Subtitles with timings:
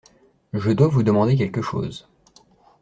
[0.53, 2.07] Je dois vous demander quelque chose.